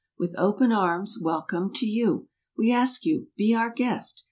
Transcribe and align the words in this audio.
With 0.17 0.33
open 0.35 0.71
arms—"Welcome 0.71 1.71
to 1.73 1.85
you!" 1.85 2.27
We 2.57 2.71
ask 2.71 3.05
you—"Be 3.05 3.53
our 3.53 3.69
guest!" 3.69 4.19